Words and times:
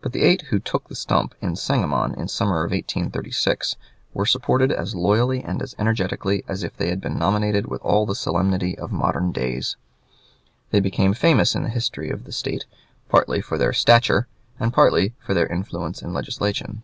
But 0.00 0.10
the 0.12 0.22
eight 0.22 0.42
who 0.50 0.58
"took 0.58 0.88
the 0.88 0.96
stump" 0.96 1.32
in 1.40 1.54
Sangamon 1.54 2.12
in 2.14 2.22
the 2.22 2.28
summer 2.28 2.64
of 2.64 2.72
1836 2.72 3.76
were 4.12 4.26
supported 4.26 4.72
as 4.72 4.96
loyally 4.96 5.44
and 5.44 5.62
as 5.62 5.76
energetically 5.78 6.42
as 6.48 6.64
if 6.64 6.76
they 6.76 6.88
had 6.88 7.00
been 7.00 7.16
nominated 7.20 7.66
with 7.66 7.80
all 7.82 8.04
the 8.04 8.16
solemnity 8.16 8.76
of 8.76 8.90
modern 8.90 9.30
days. 9.30 9.76
They 10.72 10.80
became 10.80 11.14
famous 11.14 11.54
in 11.54 11.62
the 11.62 11.68
history 11.70 12.10
of 12.10 12.24
the 12.24 12.32
State, 12.32 12.66
partly 13.08 13.40
for 13.40 13.56
their 13.56 13.72
stature 13.72 14.26
and 14.58 14.72
partly 14.72 15.14
for 15.24 15.34
their 15.34 15.46
influence 15.46 16.02
in 16.02 16.12
legislation. 16.12 16.82